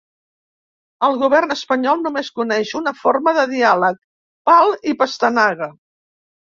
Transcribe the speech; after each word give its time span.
El 1.07 1.17
govern 1.23 1.53
espanyol 1.57 2.01
només 2.07 2.33
coneix 2.39 2.73
una 2.81 2.97
forma 3.05 3.37
de 3.41 3.47
diàleg, 3.55 4.03
pal 4.51 4.77
i 4.95 5.01
"pastanaga". 5.05 5.75